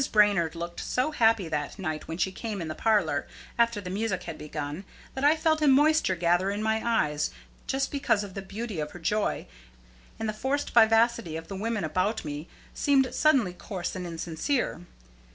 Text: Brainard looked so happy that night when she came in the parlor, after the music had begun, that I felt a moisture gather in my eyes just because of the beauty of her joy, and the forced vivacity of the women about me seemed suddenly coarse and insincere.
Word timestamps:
Brainard 0.11 0.55
looked 0.55 0.79
so 0.79 1.11
happy 1.11 1.47
that 1.47 1.77
night 1.77 2.07
when 2.07 2.17
she 2.17 2.31
came 2.31 2.59
in 2.59 2.69
the 2.69 2.73
parlor, 2.73 3.27
after 3.59 3.79
the 3.79 3.91
music 3.91 4.23
had 4.23 4.35
begun, 4.35 4.83
that 5.13 5.23
I 5.23 5.35
felt 5.35 5.61
a 5.61 5.67
moisture 5.67 6.15
gather 6.15 6.49
in 6.49 6.63
my 6.63 6.81
eyes 6.83 7.29
just 7.67 7.91
because 7.91 8.23
of 8.23 8.33
the 8.33 8.41
beauty 8.41 8.79
of 8.79 8.93
her 8.93 8.99
joy, 8.99 9.45
and 10.17 10.27
the 10.27 10.33
forced 10.33 10.71
vivacity 10.73 11.37
of 11.37 11.49
the 11.49 11.55
women 11.55 11.83
about 11.83 12.25
me 12.25 12.47
seemed 12.73 13.13
suddenly 13.13 13.53
coarse 13.53 13.95
and 13.95 14.07
insincere. 14.07 14.81